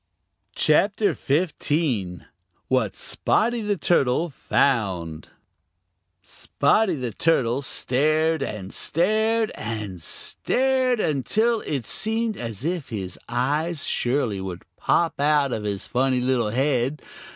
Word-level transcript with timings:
CHAPTER 0.55 1.13
XV: 1.13 2.23
What 2.69 2.95
Spotty 2.95 3.61
The 3.61 3.77
Turtle 3.77 4.31
Found 4.31 5.27
Spotty 6.23 6.95
the 6.95 7.11
Turtle 7.11 7.61
stared 7.61 8.41
and 8.41 8.73
stared 8.73 9.51
and 9.53 10.01
stared, 10.01 10.99
until 10.99 11.61
it 11.67 11.85
seemed 11.85 12.35
as 12.35 12.65
if 12.65 12.89
his 12.89 13.19
eyes 13.29 13.85
surely 13.85 14.41
would 14.41 14.63
pop 14.75 15.19
out 15.19 15.53
of 15.53 15.65
his 15.65 15.85
funny 15.85 16.19
little 16.19 16.49
head. 16.49 17.03